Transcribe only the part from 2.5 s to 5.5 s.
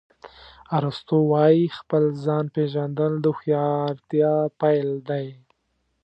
پېژندل د هوښیارتیا پیل دی.